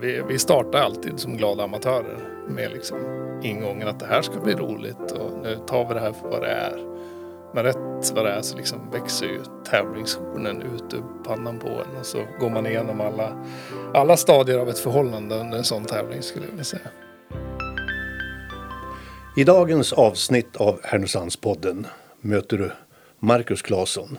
[0.00, 2.98] vi, vi startar alltid som glada amatörer med liksom
[3.42, 6.42] ingången att det här ska bli roligt och nu tar vi det här för vad
[6.42, 6.86] det är.
[7.54, 9.40] Men rätt vad det är så liksom växer ju
[9.70, 13.46] tävlingshornen ut ur pannan på en och så går man igenom alla,
[13.94, 16.88] alla stadier av ett förhållande under en sån tävling skulle jag vilja säga.
[19.36, 21.86] I dagens avsnitt av Härnösandspodden
[22.20, 22.70] möter du
[23.18, 24.18] Marcus Claesson,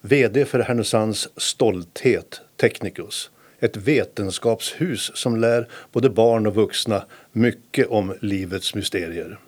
[0.00, 3.30] VD för Härnösands Stolthet Technicus.
[3.62, 9.38] Ett vetenskapshus som lär både barn och vuxna mycket om livets mysterier.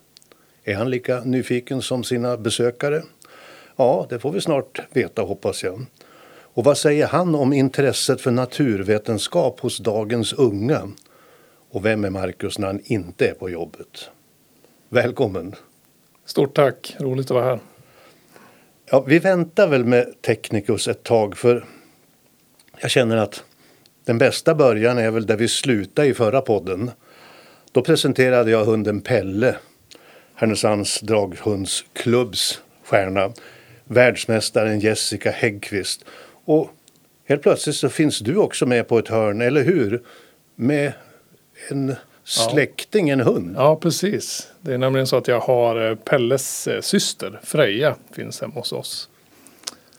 [0.65, 3.03] Är han lika nyfiken som sina besökare?
[3.77, 5.87] Ja, det får vi snart veta hoppas jag.
[6.55, 10.91] Och vad säger han om intresset för naturvetenskap hos dagens unga?
[11.71, 14.11] Och vem är Marcus när han inte är på jobbet?
[14.89, 15.55] Välkommen!
[16.25, 17.61] Stort tack, roligt att vara här.
[18.91, 21.65] Ja, vi väntar väl med Technicus ett tag för
[22.81, 23.45] jag känner att
[24.05, 26.91] den bästa början är väl där vi slutade i förra podden.
[27.73, 29.57] Då presenterade jag hunden Pelle,
[30.35, 33.33] Härnösands draghundsklubbs stjärna,
[33.85, 36.05] världsmästaren Jessica Häggqvist.
[36.45, 36.71] Och
[37.25, 40.03] helt plötsligt så finns du också med på ett hörn, eller hur?
[40.55, 40.93] Med
[41.69, 43.55] en släkting, en hund.
[43.57, 44.49] Ja, precis.
[44.61, 48.73] Det är nämligen så att jag har eh, Pelles eh, syster, Freja, finns hemma hos
[48.73, 49.09] oss.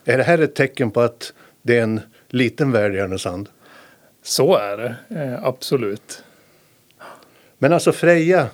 [0.06, 3.50] Är det här ett tecken på att det är en liten värld i Härnösand?
[4.24, 6.24] Så är det, eh, absolut.
[7.58, 8.48] Men alltså Freja,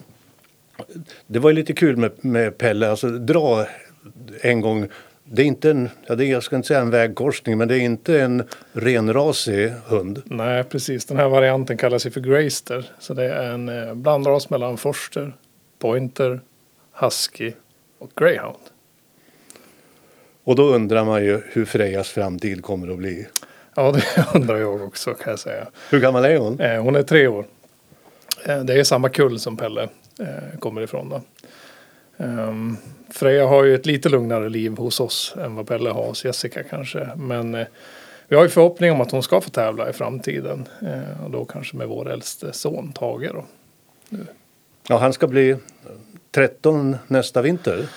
[1.28, 3.66] det var ju lite kul med, med Pelle, alltså dra
[4.42, 4.88] en gång.
[5.24, 7.76] Det är inte en, ja, det är, jag ska inte säga en vägkorsning, men det
[7.76, 10.22] är inte en renrasig hund.
[10.26, 11.06] Nej, precis.
[11.06, 12.92] Den här varianten kallas ju för Greyster.
[13.00, 15.36] Så det är en eh, blandras mellan forster,
[15.80, 16.42] pointer,
[16.94, 17.54] husky
[18.00, 18.60] och greyhound.
[20.44, 23.28] Och då undrar man ju hur Frejas framtid kommer att bli.
[23.76, 25.68] Ja, det undrar jag också kan jag säga.
[25.90, 26.60] Hur gammal är hon?
[26.60, 27.46] Eh, hon är tre år.
[28.46, 29.90] Eh, det är samma kull som Pelle
[30.20, 31.10] eh, kommer ifrån.
[31.10, 31.22] Då.
[32.18, 32.78] Um,
[33.10, 36.64] Freja har ju ett lite lugnare liv hos oss än vad Pelle har hos Jessica
[36.64, 37.10] kanske.
[37.16, 37.68] Men eh,
[38.28, 40.68] vi har ju förhoppning om att hon ska få tävla i framtiden.
[40.82, 43.46] Eh, och då kanske med vår äldste son Tage då.
[44.88, 45.56] Ja, han ska bli
[46.32, 47.88] 13 nästa vinter.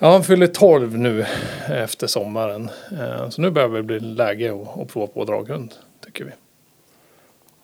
[0.00, 1.26] Ja, han fyller 12 nu
[1.68, 2.70] efter sommaren.
[3.00, 6.30] Eh, så nu börjar det bli läge att, prova på draghund, tycker vi.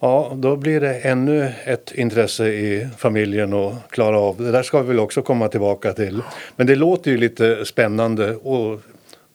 [0.00, 4.42] Ja, då blir det ännu ett intresse i familjen att klara av.
[4.42, 6.22] Det där ska vi väl också komma tillbaka till.
[6.56, 8.80] Men det låter ju lite spännande och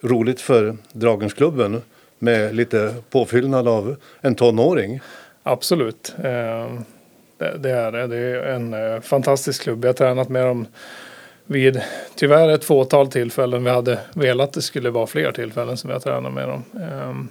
[0.01, 1.81] roligt för Dragensklubben
[2.19, 4.99] med lite påfyllnad av en tonåring.
[5.43, 6.13] Absolut.
[6.17, 6.73] Eh,
[7.37, 8.07] det, det är det.
[8.07, 9.85] Det är en eh, fantastisk klubb.
[9.85, 10.67] Jag har tränat med dem
[11.49, 11.81] vid
[12.15, 13.63] tyvärr ett fåtal tillfällen.
[13.63, 16.63] Vi hade velat att det skulle vara fler tillfällen som vi har tränat med dem.
[16.81, 17.29] Ehm,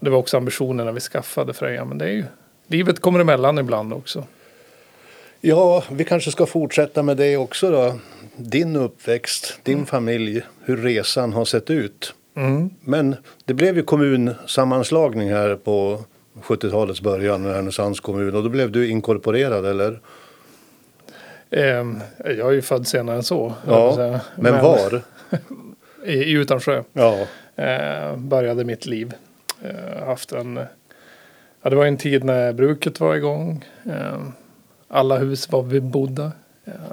[0.00, 1.84] det var också ambitionen när vi skaffade Freja.
[1.84, 2.24] Men det är ju,
[2.66, 4.24] livet kommer emellan ibland också.
[5.40, 7.94] Ja, vi kanske ska fortsätta med det också då.
[8.36, 9.86] Din uppväxt, din mm.
[9.86, 12.14] familj, hur resan har sett ut.
[12.36, 12.70] Mm.
[12.80, 16.04] Men det blev ju kommunsammanslagning här på
[16.42, 20.00] 70-talets början med Härnösands kommun och då blev du inkorporerad eller?
[21.56, 23.54] Um, jag är ju född senare än så.
[23.66, 23.96] Ja,
[24.36, 25.02] men, men, var?
[26.04, 26.82] I, i Utansjö.
[26.92, 27.26] Ja.
[27.58, 29.14] Uh, började mitt liv.
[29.64, 30.60] Uh, haft en,
[31.62, 33.64] ja, det var en tid när bruket var igång.
[34.88, 36.32] Alla hus var bebodda.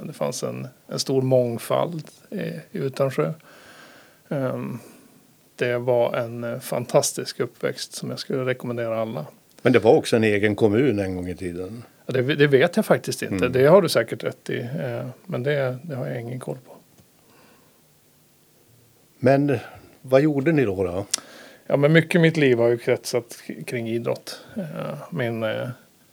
[0.02, 3.32] Det fanns en, en stor mångfald i, Utansjö.
[5.56, 9.26] Det var en fantastisk uppväxt som jag skulle rekommendera alla.
[9.62, 11.82] Men det var också en egen kommun en gång i tiden?
[12.10, 13.34] Det, det vet jag faktiskt inte.
[13.34, 13.52] Mm.
[13.52, 14.58] Det har du säkert rätt i.
[14.58, 16.72] Eh, men det, det har jag ingen koll på.
[19.18, 19.58] Men
[20.02, 20.84] vad gjorde ni då?
[20.84, 21.06] då?
[21.66, 24.40] Ja, men mycket i mitt liv har ju kretsat kring idrott.
[24.56, 25.68] Eh, min, eh,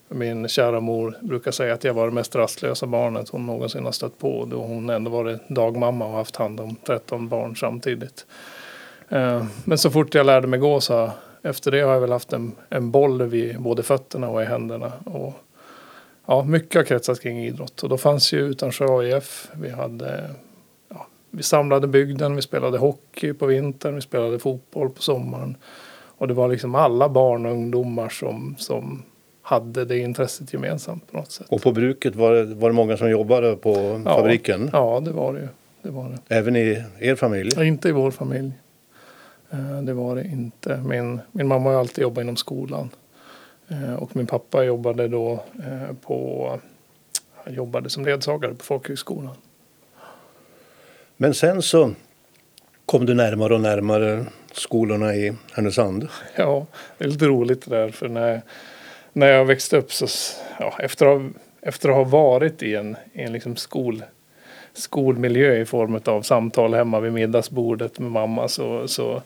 [0.07, 3.91] min kära mor brukar säga att jag var det mest rastlösa barnet hon någonsin har
[3.91, 4.45] stött på.
[4.45, 8.25] Då hon ändå varit dagmamma och haft hand om 13 barn samtidigt.
[9.63, 12.55] Men så fort jag lärde mig gå så efter det har jag väl haft en,
[12.69, 14.91] en boll vid både fötterna och i händerna.
[15.05, 15.33] Och
[16.27, 17.83] ja, mycket har kretsat kring idrott.
[17.83, 19.49] Och då fanns ju Utansjö AIF.
[19.53, 20.29] Vi, hade,
[20.89, 25.57] ja, vi samlade bygden, vi spelade hockey på vintern, vi spelade fotboll på sommaren.
[26.17, 29.03] Och det var liksom alla barn och ungdomar som, som
[29.41, 31.47] hade det intresset gemensamt på något sätt.
[31.49, 34.69] Och på bruket var det, var det många som jobbade på ja, fabriken?
[34.73, 35.47] Ja, det var det ju.
[35.81, 36.35] Det var det.
[36.35, 37.51] Även i er familj?
[37.55, 38.51] Ja, inte i vår familj.
[39.49, 40.77] Eh, det var det inte.
[40.77, 42.89] Min, min mamma har alltid jobbat inom skolan.
[43.69, 46.59] Eh, och min pappa jobbade då eh, på,
[47.43, 49.35] han jobbade som ledsagare på folkhögskolan.
[51.17, 51.91] Men sen så
[52.85, 56.07] kom du närmare och närmare skolorna i Härnösand.
[56.35, 56.65] Ja,
[56.97, 58.41] det är lite roligt det där för när,
[59.13, 60.07] när jag växte upp så,
[60.59, 61.29] ja, efter, att, ha-
[61.61, 64.03] efter att ha varit i en, i en liksom skol,
[64.73, 69.21] skolmiljö i form av samtal hemma vid middagsbordet med mamma så, så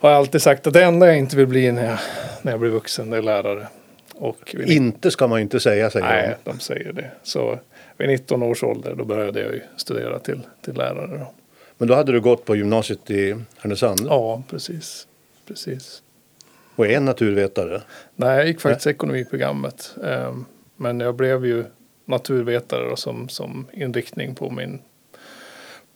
[0.00, 1.98] har jag alltid sagt att det enda jag inte vill bli när jag,
[2.42, 3.66] när jag blir vuxen det är lärare.
[4.14, 7.10] Och vid Inte ska man ju inte säga, säger Nej, de säger det.
[7.22, 7.58] Så
[7.96, 11.18] vid 19 års ålder då började jag ju studera till, till lärare.
[11.18, 11.32] Då.
[11.78, 15.06] Men då hade du gått på gymnasiet i Härnösand Ja, precis.
[15.48, 16.02] precis.
[16.76, 17.82] och är naturvetare.
[18.16, 19.94] Nej, jag gick faktiskt ekonomiprogrammet.
[20.04, 20.44] Ehm,
[20.76, 21.64] Men jag blev ju
[22.04, 24.78] naturvetare då, som, som inriktning på min,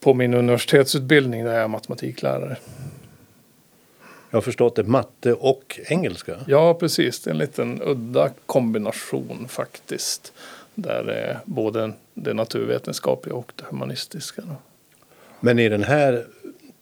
[0.01, 2.57] på min universitetsutbildning där jag är matematiklärare.
[4.33, 6.37] Jag har förstått det, matte och engelska.
[6.47, 7.21] Ja, precis.
[7.21, 10.33] Det är en liten udda kombination faktiskt.
[10.75, 14.43] Där det är både det naturvetenskapliga och det humanistiska.
[15.41, 16.25] Men i den här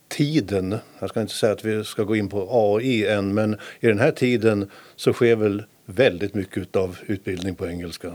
[0.08, 3.87] tiden, jag ska inte säga att vi ska gå in på AI än, men i
[3.87, 8.12] den här tiden så sker väl väldigt mycket av utbildning på engelska.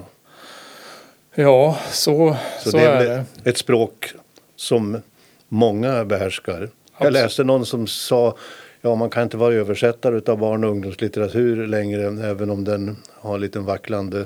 [1.35, 3.49] Ja, så, Så, så, det är är det.
[3.49, 4.13] ett språk
[4.55, 5.01] som
[5.47, 6.59] många behärskar.
[6.61, 7.13] Jag Absolut.
[7.13, 8.37] läste någon som sa
[8.85, 13.35] Ja, man kan inte vara översättare av barn och ungdomslitteratur längre, även om den har
[13.35, 14.25] en liten vacklande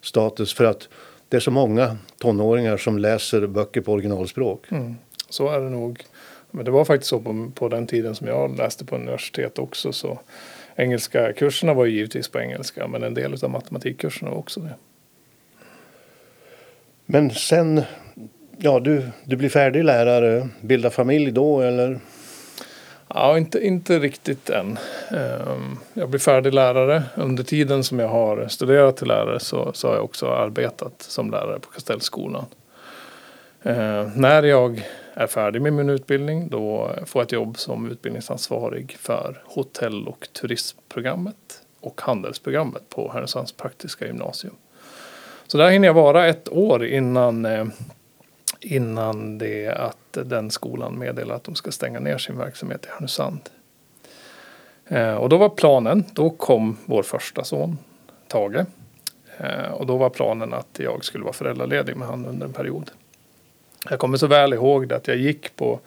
[0.00, 0.54] status.
[0.54, 0.88] För att
[1.28, 4.66] det är så många tonåringar som läser böcker på originalspråk.
[4.70, 4.94] Mm,
[5.28, 6.04] så är det nog.
[6.50, 9.92] Men det var faktiskt så på, på den tiden som jag läste på universitet också.
[9.92, 10.18] Så
[10.76, 12.88] engelska kurserna var ju givetvis på engelska.
[12.88, 14.74] Men en del av matematikkurserna var också det.
[17.06, 17.82] Men sen,
[18.58, 22.00] ja, du, du blir färdig lärare, bildar familj då eller?
[23.18, 24.78] Ja, inte, inte riktigt än.
[25.10, 27.02] Ehm, jag blir färdig lärare.
[27.14, 31.30] Under tiden som jag har studerat till lärare så, så har jag också arbetat som
[31.30, 32.44] lärare på Kastellskolan.
[33.62, 38.96] Ehm, när jag är färdig med min utbildning då får jag ett jobb som utbildningsansvarig
[39.00, 44.54] för hotell och turistprogrammet och handelsprogrammet på Härnösands praktiska gymnasium.
[45.46, 47.66] Så där hinner jag vara ett år innan, eh,
[48.60, 53.40] innan det att den skolan meddelar att de ska stänga ner sin verksamhet i Härnösand.
[54.88, 57.78] Eh, och då var planen, då kom vår första son
[58.28, 58.64] Tage.
[59.38, 62.90] Eh, och då var planen att jag skulle vara föräldraledig med honom under en period.
[63.90, 65.80] Jag kommer så väl ihåg det att jag gick på,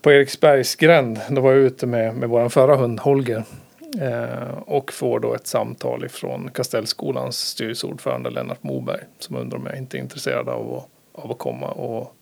[0.00, 1.20] på Eriksbergsgränd.
[1.30, 3.44] Då var jag ute med, med vår förra hund Holger.
[4.00, 9.00] Eh, och får då ett samtal ifrån Kastellskolans styrelseordförande Lennart Moberg.
[9.18, 12.15] Som undrar om jag inte är intresserad av att, av att komma och,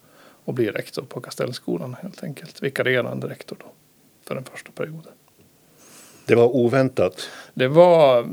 [0.44, 2.62] och bli rektor på Kastellskolan helt enkelt.
[2.62, 3.67] Vikarierande rektor då.
[4.26, 5.12] För den första perioden.
[6.26, 7.29] Det var oväntat.
[7.55, 8.29] Det var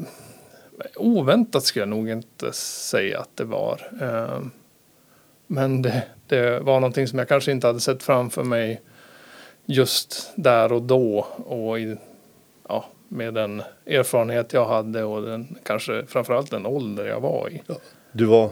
[0.96, 3.92] oväntat skulle jag nog inte säga att det var.
[4.02, 4.42] Eh,
[5.48, 8.82] Men det, det var någonting som jag kanske inte hade sett framför mig
[9.66, 11.28] just där och då.
[11.46, 11.98] Och i,
[12.68, 17.62] ja, med den erfarenhet jag hade och den, kanske framförallt den ålder jag var i.
[18.12, 18.50] Du var,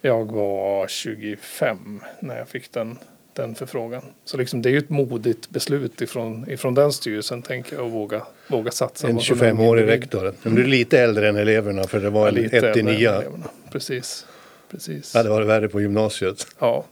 [0.00, 2.98] Jag var 25 när jag fick den,
[3.32, 4.02] den förfrågan.
[4.24, 7.92] Så liksom det är ju ett modigt beslut ifrån, ifrån den styrelsen tänker jag att
[7.92, 10.02] våga, våga satsa en på som 25-årig individ.
[10.02, 10.34] rektor.
[10.42, 12.88] Men du är lite äldre än eleverna för det var Ja, lite 1 äldre till
[12.88, 13.10] än 9.
[13.10, 13.44] eleverna.
[13.72, 14.26] Precis.
[14.70, 15.14] Precis.
[15.14, 16.46] Ja, det var värre på gymnasiet.
[16.58, 16.84] Ja.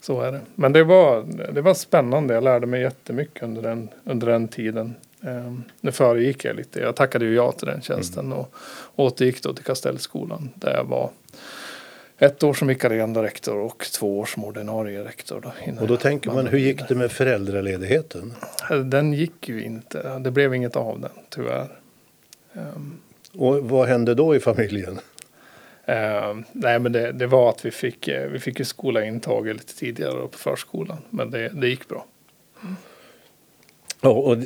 [0.00, 0.40] Så är det.
[0.54, 2.34] Men det var, det var spännande.
[2.34, 4.94] Jag lärde mig jättemycket under den, under den tiden.
[5.20, 6.80] Um, nu föregick jag lite.
[6.80, 8.54] Jag tackade ju ja till den tjänsten och
[8.96, 11.10] återgick då till Kastellskolan där jag var
[12.18, 15.40] ett år som vikarierande rektor och två år som ordinarie rektor.
[15.40, 18.34] Då, Och då tänker man, hur gick det med föräldraledigheten?
[18.84, 20.18] Den gick ju inte.
[20.18, 21.68] Det blev inget av den tyvärr.
[22.52, 23.00] Um,
[23.32, 25.00] Och vad hände då i familjen?
[25.86, 29.52] Eh, nej men det, det var att vi fick, eh, vi fick skola in Tage
[29.52, 30.98] lite tidigare på förskolan.
[31.10, 32.06] Men det, det gick bra.
[34.00, 34.36] Ja, och,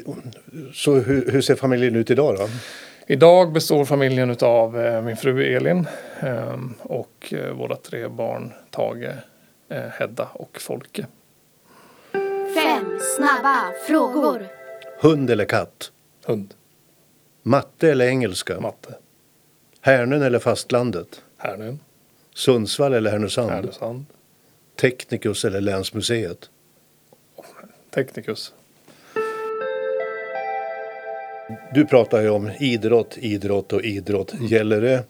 [0.72, 2.48] så hur, hur ser familjen ut idag då?
[3.10, 5.86] Idag består familjen av eh, min fru Elin
[6.20, 9.12] eh, och eh, våra tre barn Tage,
[9.68, 11.06] eh, Hedda och Folke.
[12.54, 14.46] Fem snabba frågor.
[15.00, 15.92] Hund eller katt?
[16.24, 16.54] Hund,
[17.42, 18.60] Matte eller engelska?
[18.60, 18.94] matte,
[19.80, 21.22] Härnön eller fastlandet?
[21.36, 21.80] Härnön,
[22.34, 23.50] Sundsvall eller Härnösand?
[23.50, 24.04] Härnösand,
[24.80, 26.50] Teknikus eller Länsmuseet?
[27.90, 28.52] Teknikus.
[31.74, 34.34] Du pratar ju om idrott, idrott och idrott.
[34.40, 35.04] Gäller det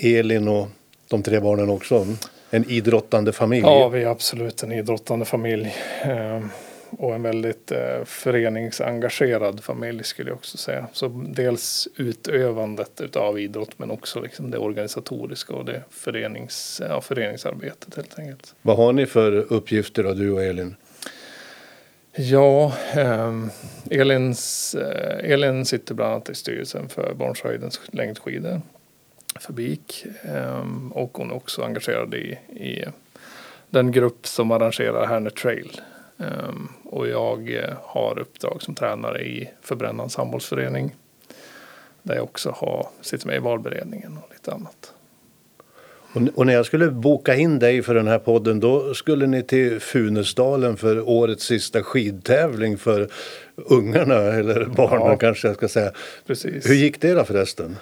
[0.00, 0.68] Elin och
[1.08, 2.06] de tre barnen också?
[2.50, 3.62] En idrottande familj?
[3.62, 5.74] Ja, vi är absolut en idrottande familj.
[6.02, 6.40] Eh,
[6.90, 10.86] och en väldigt eh, föreningsengagerad familj skulle jag också säga.
[10.92, 17.94] Så dels utövandet utav idrott men också liksom det organisatoriska och det förenings, ja, föreningsarbetet
[17.94, 18.54] helt enkelt.
[18.62, 20.76] Vad har ni för uppgifter då, du och Elin?
[22.12, 23.34] Ja, eh,
[23.90, 28.60] Elins, eh, Elin sitter bland annat i styrelsen för Barnshöjdens längdskidor
[29.40, 30.06] för BIK.
[30.22, 32.84] eh, och hon är också engagerad i, i
[33.70, 35.80] den grupp som arrangerar Härne Trail.
[36.18, 40.94] Ehm, och jag eh, har uppdrag som tränare i Förbrännans handbollsförening.
[42.02, 44.92] Där jag också har, sitter med i valberedningen och lite annat.
[46.34, 49.80] Och, när jag skulle boka in dig för den här podden då skulle ni till
[49.80, 53.08] Funäsdalen för årets sista skidtävling för
[53.56, 55.16] ungarna eller barnen Ja.
[55.16, 55.92] kanske jag ska säga.
[56.26, 56.68] Precis.
[56.68, 57.76] Hur gick det då förresten?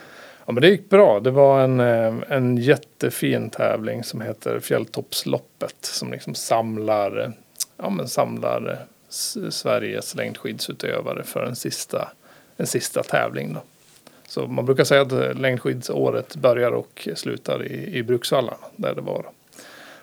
[0.47, 1.21] Ja, men det gick bra.
[1.21, 7.29] Det var en, eh, en jättefin tävling som heter Fjälltoppsloppet som liksom samlar, eh,
[7.77, 8.79] ja, men samlar eh,
[9.51, 12.09] Sveriges längdskidsutövare för en sista,
[12.57, 13.55] en sista tävling.
[13.55, 13.61] Då.
[14.29, 19.27] Så man brukar säga att längdskidsåret börjar och slutar i, i Bruksvallarna där det var.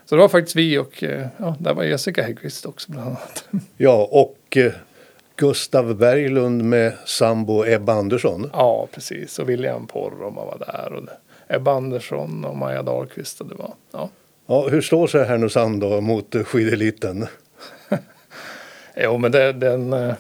[0.06, 3.46] Så det var faktiskt vi och eh, ja, där var Jessica Häggkvist också bland annat.
[3.78, 4.74] Ja, och eh,
[5.36, 8.50] Gustav Berglund med sambo Ebba Andersson.
[8.54, 9.40] Ja, precis.
[9.40, 11.04] Och William Poromaa var där och
[11.56, 13.42] Ebba Andersson och Maja Dahlqvist.
[13.42, 14.10] Och det var, ja.
[14.48, 17.28] Ja, hur står sig Härnösand då mot skideliten?
[18.98, 19.94] Jo, men det, den...
[19.94, 20.16] eh,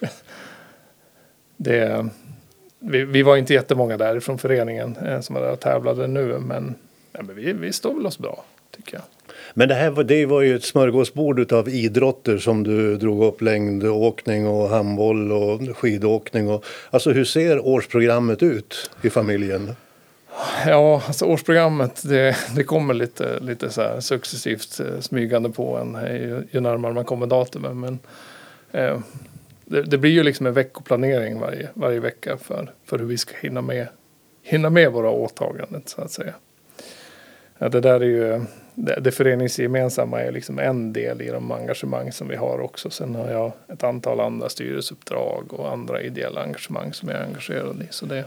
[1.56, 2.08] Det,
[2.82, 6.38] vi, vi var inte jättemånga där från föreningen eh, som var där och tävlade nu,
[6.38, 6.74] men,
[7.12, 8.44] ja, men vi, vi står väl oss bra,
[8.76, 9.02] tycker jag.
[9.54, 13.40] Men det här var, det var ju ett smörgåsbord av idrotter som du drog upp
[13.40, 16.48] längdåkning och handboll och skidåkning.
[16.48, 19.74] Och, alltså hur ser årsprogrammet ut i familjen?
[20.66, 25.98] Ja, alltså årsprogrammet, det, det kommer lite, lite så här successivt eh, smygande på en
[26.14, 27.80] ju, ju närmare man kommer datumen.
[27.80, 27.98] Men
[28.72, 28.98] eh,
[29.72, 33.34] det, det blir ju liksom en veckoplanering varje, varje vecka för, för hur vi ska
[33.40, 33.86] hinna med,
[34.42, 36.34] hinna med våra åtaganden så att säga.
[37.58, 38.40] Ja, det där är ju,
[38.74, 42.90] det, det föreningsgemensamma är liksom en del i de engagemang som vi har också.
[42.90, 47.82] Sen har jag ett antal andra styrelseuppdrag och andra ideella engagemang som jag är engagerad
[47.82, 47.86] i.
[47.90, 48.24] Så det,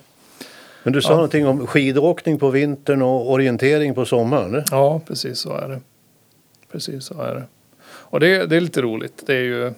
[0.83, 1.15] Men du sa Ja.
[1.15, 4.63] någonting om skidåkning på vintern och orientering på sommaren.
[4.71, 5.79] Ja, precis så är det.
[6.71, 7.43] Precis så är det.
[7.87, 9.23] Och det, det är lite roligt.
[9.25, 9.73] Det är ju,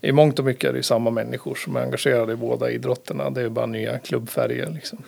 [0.00, 3.30] I mångt och mycket är det samma människor som är engagerade i båda idrotterna.
[3.30, 4.98] Det är bara nya klubbfärger liksom.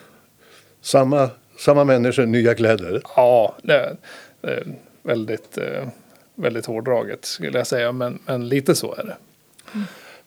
[0.82, 3.02] Samma, samma människor, nya kläder.
[3.16, 3.96] Ja, det är,
[4.40, 4.64] det är
[5.02, 5.88] väldigt, eh,
[6.34, 7.92] väldigt hårdraget skulle jag säga.
[7.92, 9.16] Men, men lite så är det.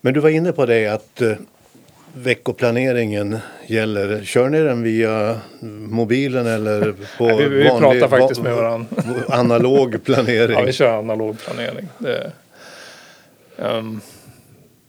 [0.01, 1.31] Men du var inne på det att eh,
[2.13, 4.23] veckoplaneringen gäller.
[4.23, 5.39] Kör ni den via
[5.89, 8.87] mobilen eller på Nej, vi, vi vanlig, pratar faktiskt va- med varandra.
[9.27, 10.51] analog planering?
[10.59, 11.87] Ja, vi kör analog planering.
[11.97, 12.31] Det,
[13.57, 14.01] um,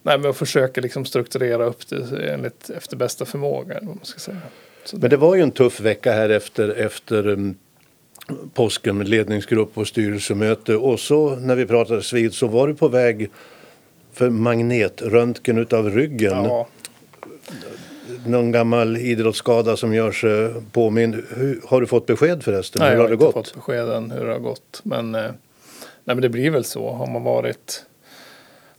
[0.05, 3.75] nej, men jag försöker liksom strukturera upp det enligt, efter bästa förmåga.
[3.83, 4.39] Vad man ska säga.
[4.85, 7.55] Så Men det var ju en tuff vecka här efter, efter um,
[8.55, 10.77] påsken med ledningsgrupp och styrelsemöte.
[10.77, 13.31] Och så när vi pratades vid så var du på väg
[14.13, 16.45] för magnetröntgen utav ryggen.
[16.45, 16.69] Ja,
[18.27, 21.23] Någon gammal idrottsskada som gör sig påmind.
[21.37, 22.81] Hur, har du fått besked förresten?
[22.81, 23.35] nej, Hur jag har har det inte gått?
[23.35, 24.81] fått beskeden hur det har gått.
[24.83, 25.33] Men, eh, nej,
[26.05, 26.93] men det blir väl så.
[26.93, 27.85] Har man varit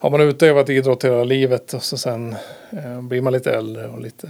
[0.06, 2.36] har man utövat idrott hela livet och så sen
[2.72, 4.30] eh, blir man lite äldre och lite,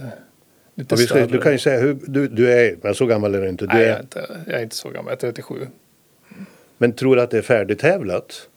[0.74, 1.26] lite Och större.
[1.26, 3.66] du kan ju säga hur du, du är, men så gammal är du inte.
[3.66, 5.66] Du nej, jag, är, är inte, jag är inte så gammal, jag är 37.
[6.78, 8.48] men tror du att det är färdigtävlat?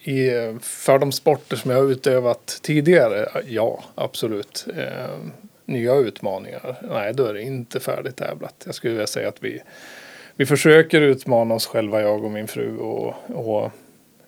[0.00, 4.66] I, eh, för de sporter som jag har utövat tidigare, ja absolut.
[4.76, 5.18] Eh,
[5.64, 8.62] nya utmaningar, nej då är det inte färdigtävlat.
[8.66, 9.62] Jag skulle vilja säga att vi,
[10.36, 13.70] vi försöker utmana oss själva, jag och min fru, och, och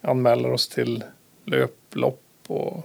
[0.00, 1.04] anmäler oss till
[1.44, 2.22] löplopp.
[2.46, 2.84] Och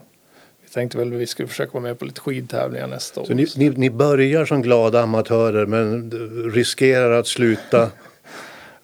[0.63, 3.25] vi tänkte väl att vi skulle försöka vara med på lite skidtävlingar nästa år.
[3.25, 6.11] Så ni, ni, ni börjar som glada amatörer men
[6.53, 7.91] riskerar att sluta.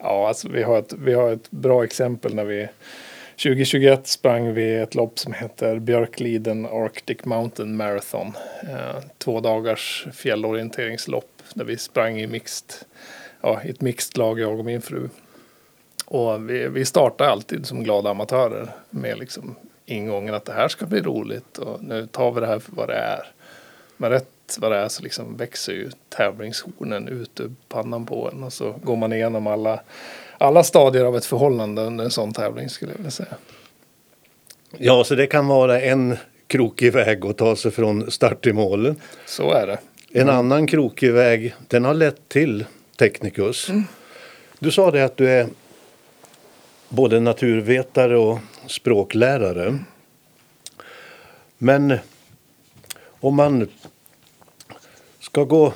[0.01, 2.67] Ja, alltså vi har ett, vi har ett bra exempel när vi
[3.43, 8.33] 2021 sprang vi ett lopp som heter Björkliden Arctic Mountain Marathon.
[8.63, 12.73] Eh, två dagars fjällorienteringslopp där vi sprang i, mixed,
[13.41, 15.09] ja, i ett mixed lag, jag och min fru.
[16.05, 19.55] Och vi, vi startar alltid som glada amatörer med liksom
[19.85, 22.87] ingången att det här ska bli roligt och nu tar vi det här för vad
[22.87, 23.31] det är.
[23.97, 28.43] Men rätt vad det är så liksom växer ju tävlingshornen ut ur pannan på en
[28.43, 29.79] och så går man igenom alla,
[30.37, 33.35] alla stadier av ett förhållande under en sån tävling skulle jag vilja säga.
[34.77, 36.17] Ja, så det kan vara en
[36.47, 38.95] krokig väg att ta sig från start till mål.
[39.25, 39.77] Så är det.
[40.11, 42.65] En annan krokig väg, den har lett till
[42.99, 43.67] Technicus.
[44.59, 45.47] Du sa det att du är
[46.89, 49.79] både naturvetare och språklärare.
[51.57, 51.97] Men
[53.19, 53.69] om man
[55.19, 55.73] ska gå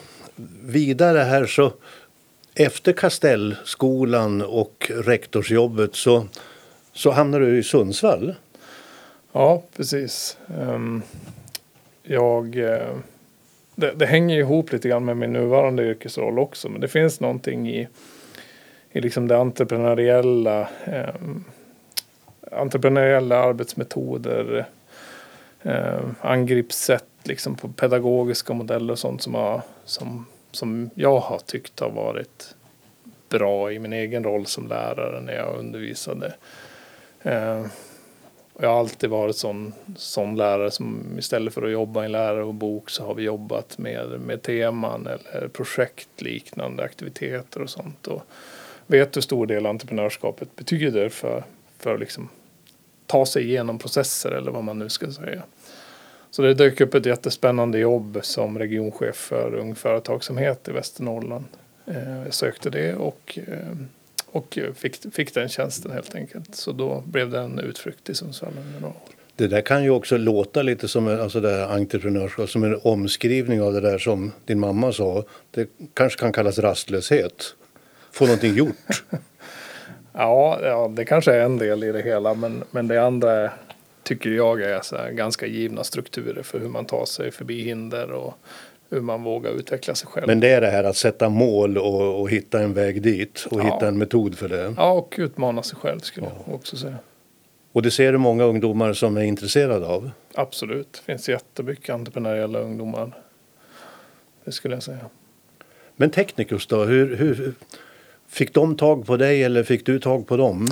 [0.64, 1.74] vidare här så
[2.56, 6.28] efter Kastellskolan och rektorsjobbet så
[6.94, 8.36] Så hamnade du i Sundsvall.
[9.32, 10.38] Ja, precis.
[10.60, 11.02] Ehm,
[12.04, 12.98] jag, eh,
[13.76, 16.70] det, det hänger ihop lite grann med min nuvarande yrkesroll också.
[16.70, 17.88] Men det finns någonting i,
[18.92, 21.16] i liksom det entreprenöriella, eh,
[22.52, 24.66] entreprenöriella arbetsmetoder,
[25.62, 31.80] eh, angreppssätt liksom på pedagogiska modeller och sånt som, har, som, som jag har tyckt
[31.80, 32.56] har varit
[33.30, 36.34] bra i min egen roll som lärare när jag undervisade.
[37.22, 37.66] Eh,
[38.60, 42.44] jag har alltid varit sån, sån lärare som istället för att jobba i en lärare
[42.44, 48.08] och bok så har vi jobbat med, med teman eller projektliknande aktiviteter och sånt.
[48.08, 48.22] Och
[48.88, 51.44] vet hur stor del entreprenörskapet betyder för,
[51.78, 52.30] för liksom
[53.06, 55.44] ta sig igenom processer eller vad man nu ska säga.
[56.32, 61.46] Så det dök upp ett jättespännande jobb som regionchef för Ung Företagsamhet i Västernorrland.
[61.86, 63.76] Eh, jag sökte det och, eh,
[64.34, 66.56] och fick, fick den tjänsten helt enkelt.
[66.56, 69.02] Så då blev det en utflykt till Sundsvall under några år.
[69.36, 73.62] Det där kan ju också låta lite som en, alltså det entreprenörskap, som en omskrivning
[73.62, 75.24] av det där som din mamma sa.
[75.52, 77.56] Det kanske kan kallas rastlöshet.
[78.12, 79.04] Få någonting gjort.
[80.14, 82.34] ja, ja, det kanske är en del i det hela.
[82.34, 83.52] Men, men det andra
[84.04, 88.34] tycker jag är så ganska givna strukturer för hur man tar sig förbi hinder och
[88.94, 90.28] hur man vågar utveckla sig själv.
[90.28, 93.60] Men det är det här att sätta mål och, och hitta en väg dit och
[93.60, 93.64] Ja.
[93.64, 94.74] hitta en metod för det.
[94.78, 96.96] Ja, och utmana sig själv skulle jag också säga.
[97.72, 100.12] Och det ser du många ungdomar som är intresserade av.
[100.36, 103.12] Absolut, det finns jättemycket entreprenöriella ungdomar.
[104.46, 105.06] Det skulle jag säga.
[105.96, 107.54] Men Technicus då, hur, hur
[108.28, 110.68] fick de tag på dig eller fick du tag på dem?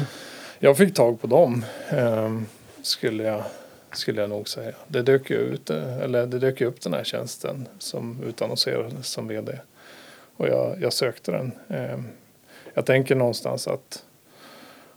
[0.60, 2.46] Jag fick tag på dem, ehm,
[2.82, 3.44] skulle, jag,
[3.94, 4.74] skulle jag nog säga.
[4.88, 9.28] Det dök ju ut, eh, eller det dök upp den här tjänsten som utannonserades som
[9.28, 9.60] vd.
[10.38, 11.52] Och jag, jag sökte den.
[11.70, 12.08] Ehm,
[12.74, 14.06] jag tänker någonstans att,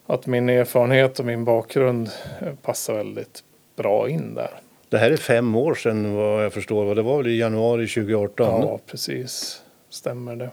[0.07, 2.11] att min erfarenhet och min bakgrund
[2.41, 3.45] eh, passar väldigt
[3.77, 4.61] bra in där.
[4.89, 6.95] Det här är fem år sedan vad jag förstår.
[6.95, 8.61] Det var väl i januari 2018?
[8.61, 9.63] Ja, precis.
[9.89, 10.51] Stämmer det.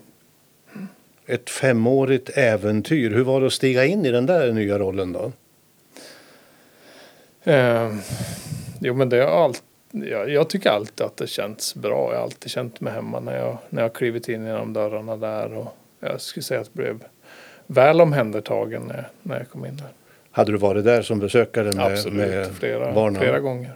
[1.26, 3.10] Ett femårigt äventyr.
[3.10, 5.32] Hur var det att stiga in i den där nya rollen då?
[7.44, 7.96] Eh,
[8.80, 12.10] jo men det har allt, jag, jag tycker alltid att det känns bra.
[12.12, 15.54] Jag har alltid känt mig hemma när jag, när jag klivit in genom dörrarna där.
[15.54, 17.04] Och jag skulle säga att jag blev
[17.68, 19.88] väl omhändertagen när, när jag kom in där.
[20.32, 23.22] Hade du varit där som besökare med, Absolut, med flera, barnen?
[23.22, 23.72] flera gånger.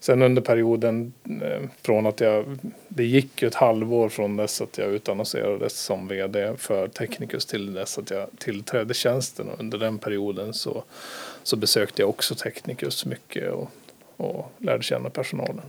[0.00, 4.78] Sen under perioden eh, från att jag, det gick ju ett halvår från dess att
[4.78, 9.48] jag utannonserades som vd för Technicus till dess att jag tillträdde tjänsten.
[9.48, 10.84] Och under den perioden så,
[11.44, 13.70] så besökte jag också Technicus mycket och,
[14.16, 15.64] och lärde känna personalen.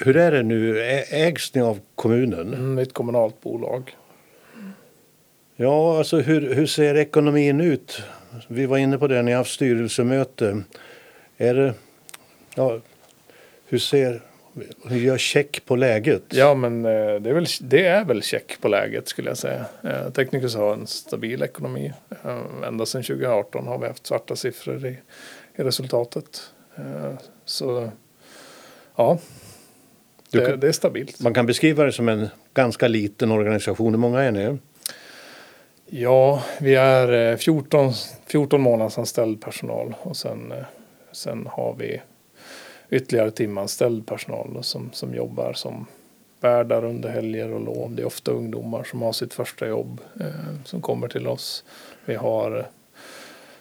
[0.00, 0.80] Hur är det nu?
[1.10, 2.54] Ägs ni av kommunen?
[2.54, 3.96] Mm, ett kommunalt bolag.
[5.56, 8.02] Ja, alltså hur, hur ser ekonomin ut?
[8.48, 10.62] Vi var inne på det, ni har haft styrelsemöte.
[11.36, 11.74] Är det,
[12.54, 12.80] ja,
[13.66, 14.22] hur ser,
[14.90, 16.22] gör check på läget?
[16.28, 16.90] Ja men eh,
[17.20, 19.64] det är, väl, det är väl check på läget skulle jag säga.
[19.82, 21.92] Eh, Technicus har en stabil ekonomi.
[22.24, 24.98] Eh, Ända sedan 2018 har vi haft svarta siffror i,
[25.56, 26.40] i resultatet.
[27.44, 27.90] Så
[28.96, 29.18] ja,
[30.30, 31.20] det, kan- det är stabilt.
[31.20, 33.92] Man kan beskriva det som en ganska liten organisation.
[33.92, 34.58] Hur många är ni?
[35.86, 37.92] Ja, vi är eh, 14,
[38.26, 40.52] 14 månadsanställd personal och sen,
[41.12, 42.00] sen har vi
[42.94, 45.86] ytterligare timanställd personal som, som jobbar som
[46.40, 47.94] värdar under helger och lov.
[47.94, 50.26] Det är ofta ungdomar som har sitt första jobb eh,
[50.64, 51.64] som kommer till oss.
[52.04, 52.66] Vi har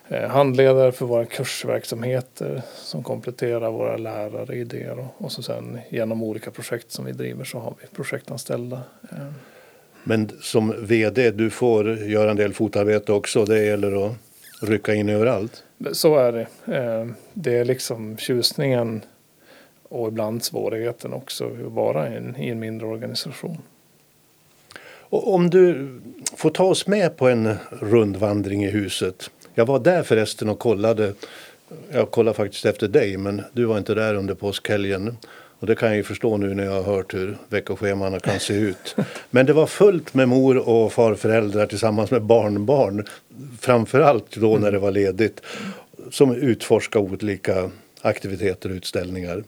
[0.07, 4.87] eh, handledare för våra kursverksamheter som kompletterar våra lärare i det.
[4.87, 5.07] Då.
[5.17, 8.81] Och så sen genom olika projekt som vi driver så har vi projektanställda.
[9.11, 9.17] Eh,
[10.03, 13.45] Men som vd, du får göra en del fotarbete också.
[13.45, 14.13] Det gäller att
[14.61, 15.63] rycka in överallt.
[15.91, 16.75] Så är det.
[16.77, 19.01] Eh, Det är liksom tjusningen
[19.93, 23.57] och ibland svårigheten också att vara i en, i en mindre organisation.
[24.85, 25.89] Och om du
[26.35, 29.29] får ta oss med på en rundvandring i huset.
[29.53, 31.13] Jag var där förresten och kollade.
[31.91, 35.17] Jag kollade faktiskt efter dig, men du var inte där under påskhelgen.
[35.59, 38.53] Och det kan jag ju förstå nu när jag har hört hur veckoscheman kan se
[38.53, 38.95] ut.
[39.29, 43.05] Men det var fullt med mor och farföräldrar tillsammans med barnbarn.
[43.59, 45.41] Framförallt då när det var ledigt.
[46.11, 47.69] Som utforskar olika
[48.03, 49.43] aktiviteter och utställningar.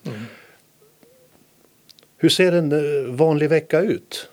[2.17, 4.29] Hur ser en eh, vanlig vecka ut?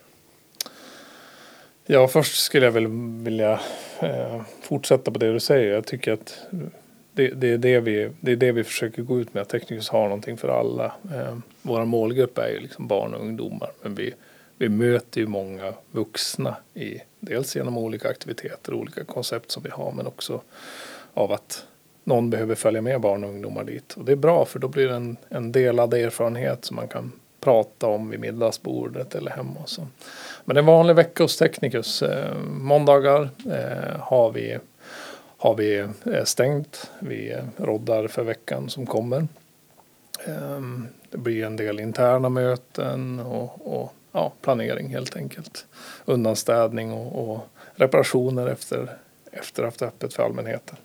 [1.87, 2.87] Ja, först skulle jag väl
[3.25, 3.61] vilja
[4.01, 5.75] eh, fortsätta på det du säger.
[5.75, 6.39] Jag tycker att
[7.13, 9.89] det, det, är det, vi, det är det vi försöker gå ut med, att Teknikus
[9.89, 10.85] har någonting för alla.
[10.85, 14.15] Eh, vår målgrupp är ju liksom barn och ungdomar, men vi,
[14.59, 19.71] vi möter ju många vuxna i dels genom olika aktiviteter, och olika koncept som vi
[19.71, 20.41] har, men också
[21.15, 21.67] av att
[22.05, 23.95] någon behöver följa med barn och ungdomar dit.
[23.95, 27.13] Och det är bra för då blir det en, en delad erfarenhet som man kan
[27.41, 29.61] prata om vid middagsbordet eller hemma.
[29.63, 29.87] Och så.
[30.45, 32.03] Men en vanlig vecka hos Technicus.
[32.03, 34.59] Eh, måndagar eh, har vi,
[35.37, 36.91] har vi eh, stängt.
[36.99, 39.27] Vi eh, roddar för veckan som kommer.
[40.27, 45.67] Ehm, det blir en del interna möten och, och ja, planering helt enkelt.
[46.05, 47.41] Undanstädning och, och
[47.75, 48.97] reparationer efter,
[49.33, 50.77] efter haft öppet för allmänheten.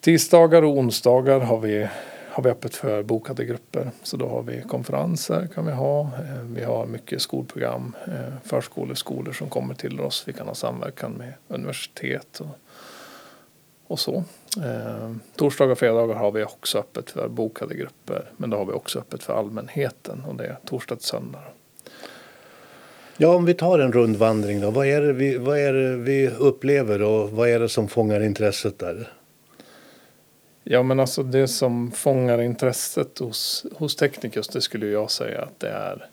[0.00, 1.88] Tisdagar och onsdagar har vi,
[2.30, 3.90] har vi öppet för bokade grupper.
[4.02, 6.00] Så då har vi konferenser kan vi ha.
[6.00, 10.24] Eh, vi har mycket skolprogram, förskolor, förskoleskolor som kommer till oss.
[10.26, 12.58] Vi kan ha samverkan med universitet och,
[13.86, 14.24] och så.
[14.56, 18.24] Eh, torsdagar och fredagar har vi också öppet för bokade grupper.
[18.36, 21.42] Men då har vi också öppet för allmänheten och det är torsdag till söndag.
[23.16, 24.70] Ja, om vi tar en rundvandring då.
[24.70, 28.20] Vad är, det vi, vad är det vi upplever och vad är det som fångar
[28.20, 29.08] intresset där?
[30.72, 35.60] Ja, men alltså det som fångar intresset hos, hos Technicus, det skulle jag säga att
[35.60, 36.06] det är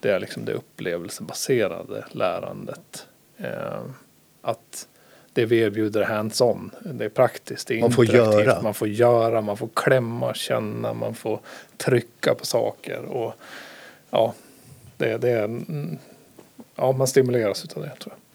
[0.00, 3.06] det, är liksom det upplevelsebaserade lärandet.
[3.36, 3.80] Eh,
[4.42, 4.88] att
[5.32, 8.62] det vi erbjuder hands-on, det är praktiskt, det är man får göra.
[8.62, 11.40] man får göra, man får klämma, känna, man får
[11.76, 13.34] trycka på saker och
[14.10, 14.34] ja,
[14.96, 15.60] det, det är,
[16.76, 18.25] ja man stimuleras av det tror jag.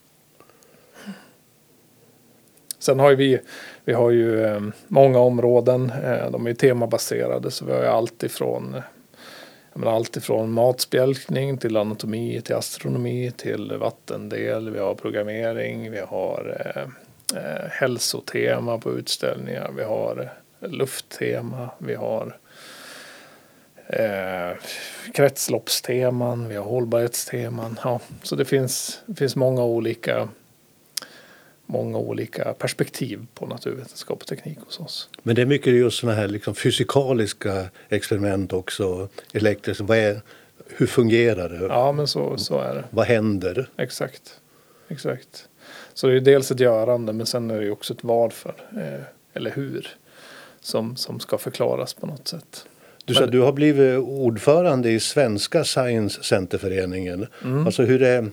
[2.82, 3.40] Sen har ju vi,
[3.86, 8.24] vi har ju ehm, många områden, eh, de är temabaserade så vi har ju allt
[8.24, 8.82] ifrån
[9.74, 14.70] menar, allt ifrån matspjälkning till anatomi till astronomi till vattendel.
[14.70, 16.84] Vi har programmering, vi har eh,
[17.44, 22.38] eh, hälsotema på utställningar, vi har lufttema, vi har
[23.88, 24.58] eh,
[25.14, 27.80] kretsloppsteman, vi har hållbarhetsteman.
[27.84, 30.30] Ja, så det finns, det finns många olika
[31.72, 35.10] många olika perspektiv på naturvetenskap och teknik hos oss.
[35.24, 39.82] Men det är mycket just sådana här liksom fysikaliska experiment också, elektriskt.
[39.82, 40.22] Vad är,
[40.68, 41.66] hur fungerar det?
[41.66, 42.84] Ja, men så, så är det.
[42.90, 43.70] Vad händer?
[43.78, 44.40] Exakt.
[44.88, 45.48] Exakt.
[45.94, 49.04] Så det är dels ett görande men sen är det också ett varför, eh,
[49.34, 49.88] eller hur,
[50.62, 52.66] som, som ska förklaras på något sätt.
[53.06, 57.28] Du sa du har blivit ordförande i Svenska Science Centerföreningen.
[57.44, 57.66] Mm.
[57.66, 58.32] Alltså hur är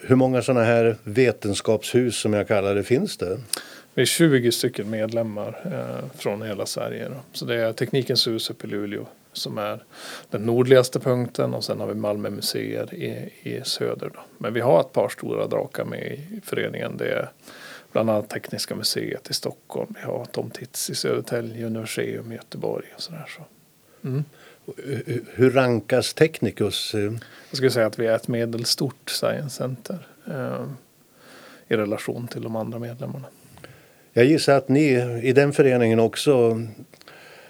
[0.00, 3.38] hur många sådana här vetenskapshus som jag kallar det finns det?
[3.94, 7.08] Vi är 20 stycken medlemmar eh, från hela Sverige.
[7.08, 7.16] Då.
[7.32, 9.84] Så det är Teknikens hus uppe i Luleå som är
[10.30, 14.10] den nordligaste punkten och sen har vi Malmö museer i, i söder.
[14.14, 14.20] Då.
[14.38, 16.96] Men vi har ett par stora drakar med i föreningen.
[16.96, 17.30] Det är
[17.92, 19.94] bland annat Tekniska museet i Stockholm.
[19.94, 23.26] Vi har Tom Tits i Södertälje, Universium i Göteborg och sådär.
[23.36, 23.42] Så.
[24.08, 24.24] Mm.
[25.34, 26.94] Hur rankas Technicus?
[26.94, 27.20] Jag
[27.52, 30.66] skulle säga att vi är ett medelstort science center eh,
[31.68, 33.26] i relation till de andra medlemmarna.
[34.12, 34.88] Jag gissar att ni
[35.22, 36.62] i den föreningen också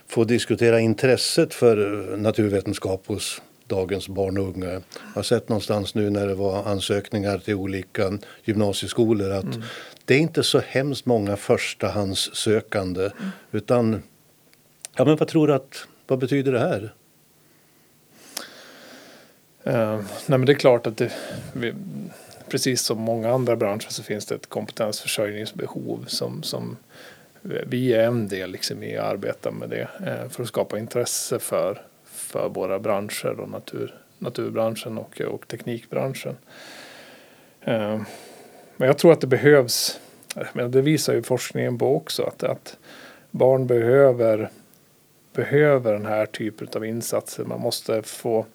[0.07, 1.77] får diskutera intresset för
[2.16, 4.70] naturvetenskap hos dagens barn och unga.
[4.70, 4.83] Jag
[5.14, 9.62] har sett någonstans nu när det var ansökningar till olika gymnasieskolor att mm.
[10.05, 13.31] det är inte så hemskt många förstahandssökande mm.
[13.53, 14.03] utan
[14.96, 16.94] ja men vad tror du att vad betyder det här?
[19.66, 21.12] Uh, nej men det är klart att det,
[21.53, 21.75] vi,
[22.48, 26.77] precis som många andra branscher så finns det ett kompetensförsörjningsbehov som, som
[27.42, 31.38] vi är en del liksom i att arbeta med det uh, för att skapa intresse
[31.38, 36.37] för, för våra branscher och natur, naturbranschen och, och teknikbranschen.
[37.68, 38.03] Uh,
[38.77, 40.01] men jag tror att det behövs,
[40.53, 42.77] men det visar ju forskningen på också, att, att
[43.31, 44.51] barn behöver
[45.33, 47.44] behöver den här typen av insatser.
[47.44, 48.46] Man måste få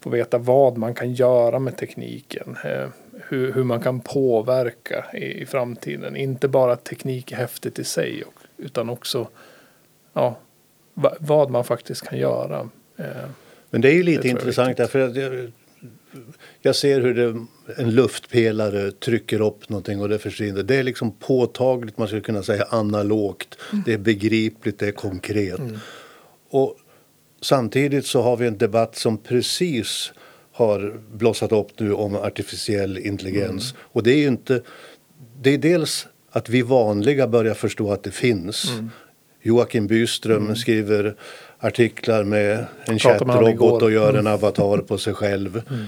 [0.00, 2.56] få veta vad man kan göra med tekniken.
[2.64, 2.88] Eh,
[3.28, 6.16] hur, hur man kan påverka i, i framtiden.
[6.16, 8.24] Inte bara att teknik är häftigt i sig
[8.56, 9.28] utan också
[10.12, 10.38] ja,
[10.94, 12.68] va, vad man faktiskt kan göra.
[12.96, 13.06] Eh,
[13.70, 15.52] Men det är ju lite intressant därför att jag,
[16.60, 20.62] jag ser hur det, en luftpelare trycker upp någonting och det försvinner.
[20.62, 23.58] Det är liksom påtagligt, man skulle kunna säga analogt.
[23.72, 23.82] Mm.
[23.86, 25.58] Det är begripligt, det är konkret.
[25.58, 25.78] Mm.
[26.50, 26.76] Och
[27.40, 30.12] Samtidigt så har vi en debatt som precis
[30.52, 33.72] har blossat upp nu om artificiell intelligens.
[33.72, 33.82] Mm.
[33.92, 34.62] Och det är ju inte...
[35.42, 38.70] Det är dels att vi vanliga börjar förstå att det finns.
[38.72, 38.90] Mm.
[39.42, 40.56] Joakim Byström mm.
[40.56, 41.16] skriver
[41.58, 44.32] artiklar med en chattrobot och gör en mm.
[44.32, 45.62] avatar på sig själv.
[45.70, 45.86] Mm.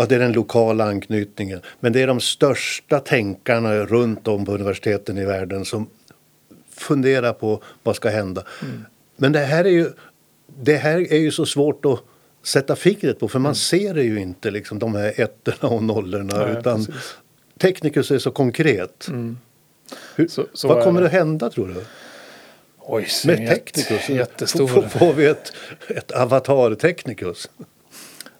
[0.00, 1.60] Ja, det är den lokala anknytningen.
[1.80, 5.86] Men det är de största tänkarna runt om på universiteten i världen som
[6.70, 8.42] funderar på vad ska hända.
[8.62, 8.84] Mm.
[9.16, 9.90] Men det här är ju
[10.60, 12.00] det här är ju så svårt att
[12.42, 13.54] sätta fingret på för man mm.
[13.54, 17.16] ser det ju inte liksom de här ettorna och nollorna Nej, utan precis.
[17.58, 19.08] Technicus är så konkret.
[19.08, 19.38] Mm.
[20.16, 21.06] Hur, Så- så vad kommer det.
[21.06, 21.84] att hända tror du?
[22.78, 24.08] Oj, Med Technicus?
[24.08, 24.66] Jättestor.
[24.66, 25.52] Får, får vi ett,
[25.88, 27.50] ett avatar-Technicus?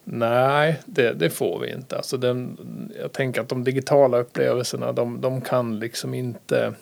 [0.05, 1.97] Nej, det, det får vi inte.
[1.97, 2.59] Alltså den,
[3.01, 6.75] jag tänker att de digitala upplevelserna, de, de kan liksom inte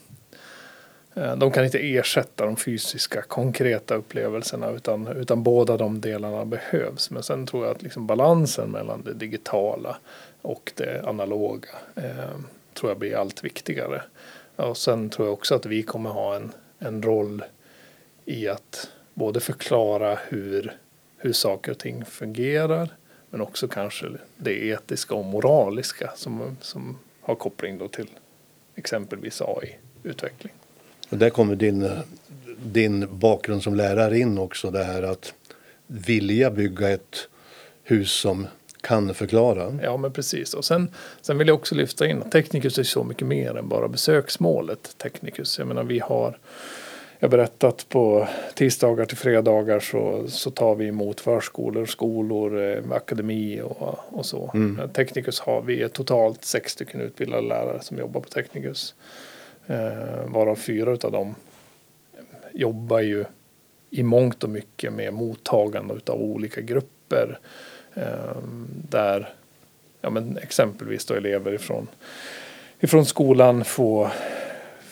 [1.17, 7.11] Eh, de kan inte ersätta de fysiska konkreta upplevelserna utan, utan båda de delarna behövs.
[7.11, 9.97] Men sen tror jag att liksom balansen mellan det digitala
[10.43, 12.37] och det analoga eh,
[12.75, 14.03] tror jag blir allt viktigare.
[14.57, 17.45] Och sen tror jag också att vi kommer ha en, en roll
[18.25, 20.77] i att både förklara hur,
[21.17, 22.89] hur saker och ting fungerar
[23.31, 28.11] men också kanske det etiska och moraliska som, som har koppling då till
[28.75, 30.56] exempelvis AI-utveckling.
[31.09, 31.91] Och där kommer din,
[32.63, 34.71] din bakgrund som lärare in också.
[34.71, 35.35] Det här att
[35.87, 37.29] vilja bygga ett
[37.83, 38.47] hus som
[38.81, 39.79] kan förklara.
[39.83, 40.55] Ja men precis.
[40.55, 40.91] Och sen,
[41.21, 44.95] sen vill jag också lyfta in att Technicus är så mycket mer än bara besöksmålet
[44.99, 45.59] Technicus.
[45.59, 46.39] Jag menar vi har
[47.19, 53.61] jag berättat på tisdagar till fredagar så, så tar vi emot förskolor, skolor, eh, akademi
[53.61, 54.51] och, och så.
[54.55, 54.89] Mm.
[54.93, 58.95] Technicus har vi totalt sex stycken utbildade lärare som jobbar på Technicus.
[59.67, 61.35] Eh, varav fyra utav dem
[62.53, 63.25] jobbar ju
[63.91, 67.39] i mångt och mycket med mottagande av olika grupper.
[67.95, 68.37] Eh,
[68.91, 69.35] där
[70.01, 71.87] ja, men exempelvis då elever ifrån,
[72.81, 74.11] ifrån skolan får,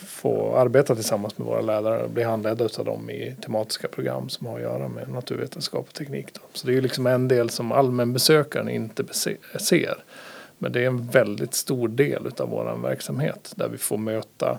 [0.07, 4.47] får arbeta tillsammans med våra lärare och bli handledda av dem i tematiska program som
[4.47, 6.27] har att göra med naturvetenskap och teknik.
[6.33, 6.41] Då.
[6.53, 9.05] Så det är ju liksom en del som allmänbesökaren inte
[9.61, 9.97] ser.
[10.65, 14.59] Men det är en väldigt stor del av vår verksamhet där vi får möta,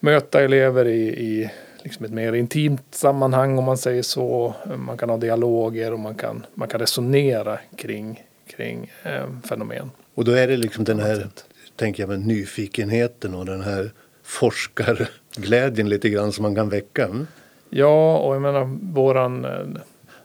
[0.00, 1.50] möta elever i, i
[1.82, 4.54] liksom ett mer intimt sammanhang om man säger så.
[4.76, 9.90] Man kan ha dialoger och man kan, man kan resonera kring, kring eh, fenomen.
[10.14, 11.28] Och då är det liksom den här,
[11.76, 13.90] tänker jag, med nyfikenheten och den här
[14.22, 17.04] forskarglädjen lite grann som man kan väcka.
[17.04, 17.26] Mm.
[17.70, 19.80] Ja, och jag menar våran, eh,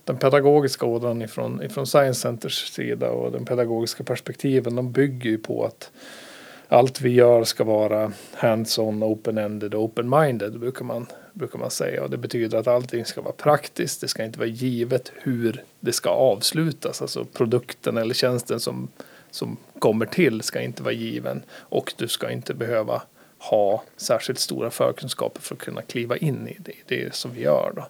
[0.05, 5.37] den pedagogiska ådran ifrån, ifrån Science Centers sida och den pedagogiska perspektiven, de bygger ju
[5.37, 5.91] på att
[6.67, 12.03] allt vi gör ska vara hands-on, open-ended och open-minded brukar man, brukar man säga.
[12.03, 15.91] Och det betyder att allting ska vara praktiskt, det ska inte vara givet hur det
[15.91, 17.01] ska avslutas.
[17.01, 18.87] Alltså produkten eller tjänsten som,
[19.31, 23.01] som kommer till ska inte vara given och du ska inte behöva
[23.37, 27.73] ha särskilt stora förkunskaper för att kunna kliva in i det, det som vi gör.
[27.75, 27.85] Då.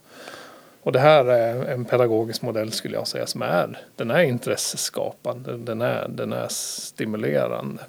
[0.85, 5.57] Och det här är en pedagogisk modell skulle jag säga som är, den är intresseskapande,
[5.57, 7.81] den är, den är stimulerande.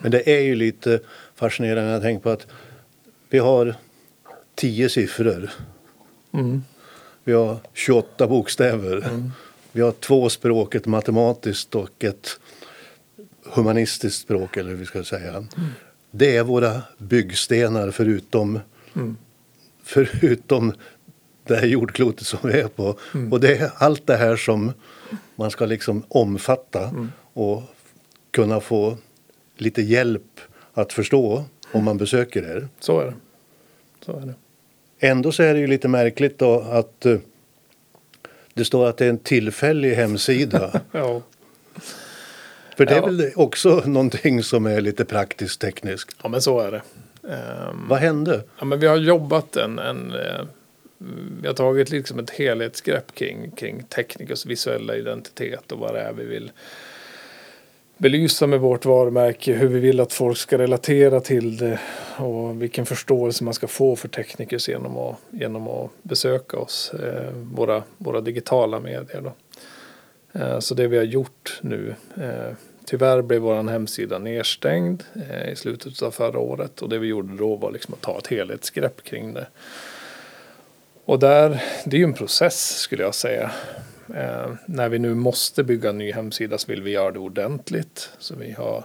[0.00, 1.00] Men det är ju lite
[1.34, 2.46] fascinerande jag tänker på att
[3.28, 3.74] vi har
[4.54, 5.50] tio siffror.
[6.32, 6.62] Mm.
[7.24, 9.30] Vi har 28 bokstäver.
[9.72, 12.40] Vi har två språk, ett matematiskt och ett
[13.44, 15.44] humanistiskt språk eller hur vi ska säga.
[16.10, 18.60] Det är våra byggstenar förutom,
[18.94, 19.16] Mm.
[19.84, 20.72] förutom
[21.44, 22.96] det här jordklotet som vi är på.
[23.30, 24.72] Och det är allt det här som
[25.36, 26.90] man ska liksom omfatta
[27.32, 27.62] och
[28.30, 28.96] kunna få
[29.56, 30.40] lite hjälp
[30.74, 32.68] att förstå om man besöker er.
[32.80, 33.14] Så är det.
[34.04, 34.34] Så är det.
[35.06, 37.16] Ändå så är det ju lite märkligt då att eh,
[38.54, 40.80] det står att det är en tillfällig hemsida.
[40.92, 41.22] Ja.
[42.76, 43.06] För det är Ja.
[43.06, 46.16] väl också någonting som är lite praktiskt tekniskt.
[46.22, 46.82] ja, men så är det.
[47.34, 48.42] Ehm, Vad hände?
[48.58, 50.40] Ja, men vi har jobbat en, en eh,
[51.40, 56.12] vi har tagit liksom ett helhetsgrepp kring, kring teknikers visuella identitet och vad det är
[56.12, 56.52] vi vill
[57.96, 61.80] belysa med vårt varumärke, hur vi vill att folk ska relatera till det
[62.16, 67.32] och vilken förståelse man ska få för teknikers genom att, genom att besöka oss, eh,
[67.32, 69.20] våra, våra digitala medier.
[69.20, 69.32] Då.
[70.40, 75.56] Eh, så det vi har gjort nu, eh, tyvärr blev vår hemsida nedstängd eh, i
[75.56, 79.04] slutet av förra året och det vi gjorde då var liksom att ta ett helhetsgrepp
[79.04, 79.46] kring det.
[81.12, 83.50] Och där, det är ju en process skulle jag säga.
[84.14, 88.10] Eh, när vi nu måste bygga en ny hemsida så vill vi göra det ordentligt.
[88.18, 88.84] Så vi har,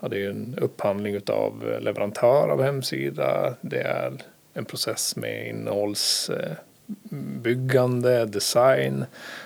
[0.00, 3.54] ja, det är ju en upphandling av leverantör av hemsida.
[3.60, 4.12] Det är
[4.54, 9.04] en process med innehållsbyggande, design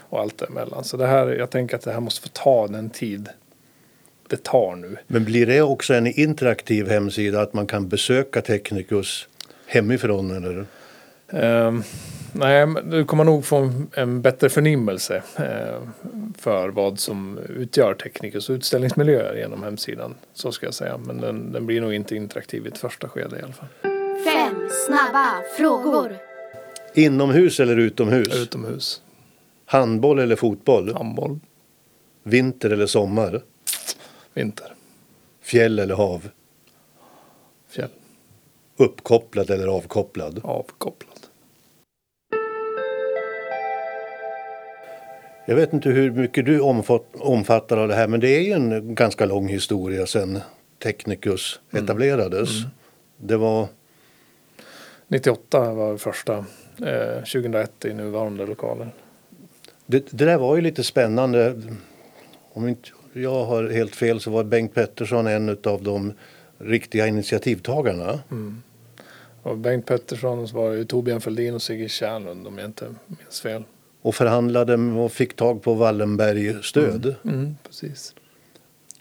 [0.09, 0.85] och allt däremellan.
[0.85, 3.29] Så det här, jag tänker att det här måste få ta den tid
[4.29, 4.97] det tar nu.
[5.07, 9.29] Men blir det också en interaktiv hemsida att man kan besöka Technicus
[9.67, 10.67] hemifrån eller?
[11.33, 11.83] Ehm,
[12.33, 15.83] nej, du kommer nog få en, en bättre förnimmelse eh,
[16.39, 20.15] för vad som utgör teknikers utställningsmiljöer genom hemsidan.
[20.33, 20.99] Så ska jag säga.
[20.99, 23.69] Men den, den blir nog inte interaktiv i ett första skede i alla fall.
[24.25, 26.17] Fem snabba frågor.
[26.95, 28.37] Inomhus eller utomhus?
[28.43, 29.03] Utomhus.
[29.67, 30.95] Handboll eller fotboll?
[30.95, 31.41] Handboll.
[32.23, 33.43] Vinter eller sommar?
[34.35, 34.75] Vinter.
[35.43, 36.29] Fjäll eller hav?
[37.69, 37.89] Fjäll.
[38.77, 40.41] uppkopplad eller avkopplad.
[40.45, 41.19] avkopplad.
[45.47, 48.53] Jag vet inte hur mycket du omfatt, omfattar av det här men det är ju
[48.53, 50.39] en ganska lång historia sedan
[50.83, 52.49] Technicus etablerades.
[53.17, 53.69] Det var
[55.09, 56.37] 98 var första,
[56.79, 58.91] eh, 2001 i nuvarande lokaler.
[59.87, 61.63] Det, det där var ju lite spännande.
[62.53, 66.13] Om inte jag har helt fel så var Bengt Pettersson en av de
[66.59, 68.21] riktiga initiativtagarna.
[69.43, 73.41] Och Bengt Pettersson så var det Torbjörn Fälldin och Sigge Tjärnlund om jag inte minns
[73.41, 73.65] fel.
[74.03, 77.15] Och förhandlade och fick tag på Wallenberg-stöd.
[77.25, 78.15] Mm, precis.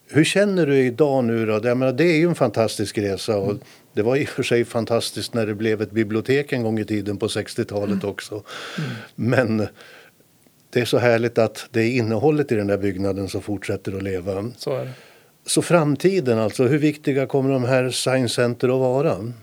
[0.07, 1.59] Hur känner du idag nu då?
[1.63, 3.37] Jag menar, det är ju en fantastisk resa.
[3.37, 3.57] Och
[3.93, 6.85] det var i och för sig fantastiskt när det blev ett bibliotek en gång i
[6.85, 8.43] tiden på 60-talet också.
[9.15, 9.67] Men
[10.69, 14.03] det är så härligt att det är innehållet i den där byggnaden som fortsätter att
[14.03, 14.51] leva.
[14.57, 14.91] Så är det.
[15.45, 19.33] Så framtiden alltså, hur viktiga kommer de här science center att vara?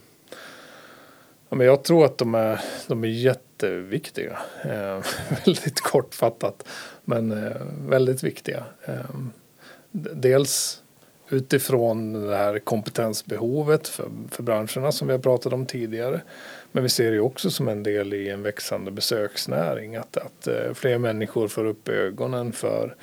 [1.49, 4.39] Ja, men jag tror att de är, de är jätteviktiga.
[4.65, 5.05] Eh,
[5.45, 6.69] väldigt kortfattat,
[7.05, 7.57] men eh,
[7.89, 8.65] väldigt viktiga.
[8.85, 9.17] Eh,
[9.93, 10.83] dels
[11.31, 16.21] utifrån det här kompetensbehovet för, för branscherna som vi har pratat om tidigare.
[16.73, 19.97] Men vi ser det också som en del i en växande besöksnäring.
[19.97, 22.97] Att, att eh, fler människor får upp ögonen för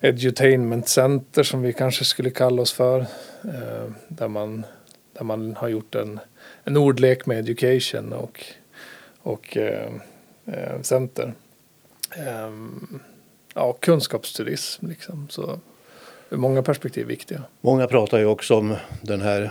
[0.00, 3.06] edutainment center som vi kanske skulle kalla oss för.
[3.42, 4.64] Ehm, där, man,
[5.12, 6.20] där man har gjort en,
[6.64, 8.44] en ordlek med education och,
[9.22, 9.92] och eh,
[10.46, 11.34] eh center.
[12.16, 12.50] Eh,
[13.54, 15.26] ja, kunskapsturism liksom.
[15.30, 15.60] Så
[16.30, 17.42] ur många perspektiv viktiga.
[17.60, 19.50] Många pratar ju också om den här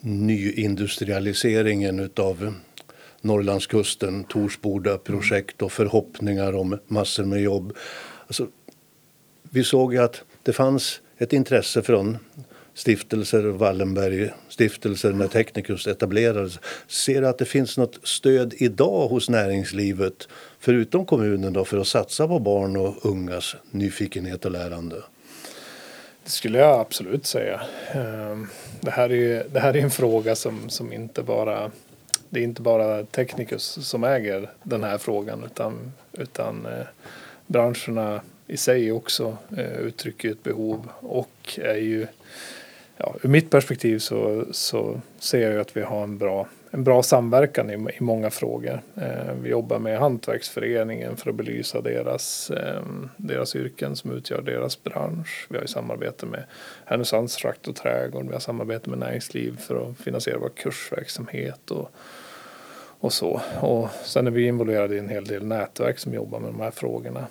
[0.00, 2.54] nyindustrialiseringen utav
[3.20, 7.76] Norrlandskusten, Torsboda-projekt och förhoppningar om massor med jobb.
[8.26, 8.46] Alltså,
[9.42, 12.18] vi såg ju att det fanns ett intresse från
[12.74, 16.58] stiftelser, Wallenberg-stiftelser när Technicus etablerades.
[16.86, 20.28] Ser du att det finns något stöd idag hos näringslivet
[20.58, 24.96] förutom kommunen då, för att satsa på barn och ungas nyfikenhet och lärande?
[26.24, 27.60] Det skulle jag absolut säga.
[27.92, 28.46] Ehm,
[28.80, 31.70] det här är, ju- det här är en fråga som, som inte bara
[32.32, 36.86] det är inte bara Technicus som äger den här frågan utan, utan eh,
[37.46, 42.06] branscherna i sig också eh, uttrycker ett behov och är ju
[43.00, 46.84] ja, ur mitt perspektiv så, så ser jag ju att vi har en bra, en
[46.84, 48.80] bra samverkan i, i många frågor.
[48.96, 52.82] Eh, vi jobbar med Hantverksföreningen för att belysa deras, eh,
[53.16, 55.46] deras yrken som utgör deras bransch.
[55.48, 56.44] Vi har ju samarbete med
[56.84, 58.26] Härnösands frakt och trädgård.
[58.26, 61.90] Vi har samarbete med näringsliv för att finansiera vår kursverksamhet och,
[63.00, 63.40] och så.
[63.60, 66.70] Och sen är vi involverade i en hel del nätverk som jobbar med de här
[66.70, 67.26] frågorna.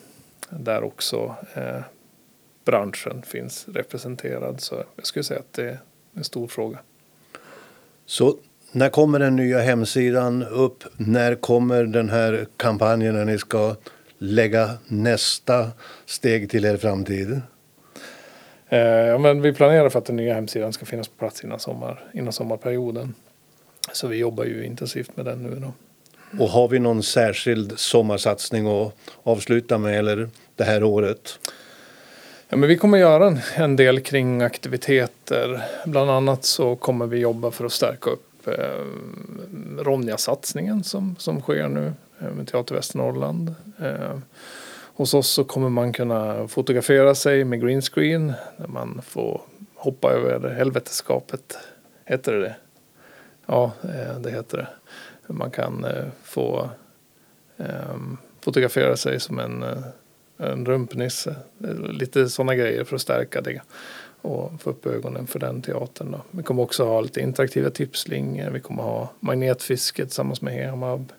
[0.50, 1.82] Där också eh,
[2.70, 4.62] branschen finns representerad.
[4.62, 5.80] Så jag skulle säga att det är
[6.14, 6.78] en stor fråga.
[8.06, 8.38] Så
[8.72, 10.84] när kommer den nya hemsidan upp?
[10.98, 13.76] När kommer den här kampanjen när ni ska
[14.18, 15.72] lägga nästa
[16.06, 17.42] steg till er framtid?
[18.70, 21.60] Eh, ja, men vi planerar för att den nya hemsidan ska finnas på plats innan,
[21.60, 23.14] sommar, innan sommarperioden.
[23.94, 25.74] Så vi jobbar ju intensivt med den nu då.
[26.44, 31.40] Och har vi någon särskild sommarsatsning att avsluta med eller det här året?
[32.52, 35.62] Ja, men vi kommer göra en, en del kring aktiviteter.
[35.86, 38.86] Bland annat så kommer vi jobba för att stärka upp eh,
[39.78, 43.56] Ronja-satsningen som, som sker nu eh, med Teater Västernorrland.
[43.82, 44.18] Eh,
[44.96, 48.34] hos oss så kommer man kunna fotografera sig med green screen.
[48.58, 49.42] Där man får
[49.76, 51.58] hoppa över helveteskapet.
[52.06, 52.56] Heter det det?
[53.46, 54.68] Ja, eh, det heter det.
[55.34, 56.70] Man kan eh, få
[57.58, 57.96] eh,
[58.42, 59.78] fotografera sig som en eh,
[60.40, 61.36] en rumpnisse.
[61.90, 63.62] Lite sådana grejer för att stärka det
[64.22, 66.12] och få upp ögonen för den teatern.
[66.12, 66.22] Då.
[66.32, 68.52] Vi kommer också ha lite interaktiva tipslinjer.
[68.52, 71.12] Vi kommer ha magnetfiske tillsammans med Hemab.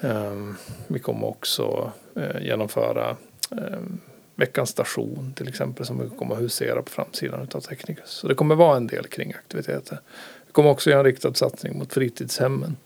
[0.00, 3.16] Ehm, vi kommer också eh, genomföra
[3.50, 4.00] ehm,
[4.34, 8.10] veckans station till exempel som vi kommer att husera på framsidan av Technicus.
[8.10, 9.98] Så det kommer vara en del kring aktiviteter.
[10.46, 12.76] Vi kommer också göra en riktad satsning mot fritidshemmen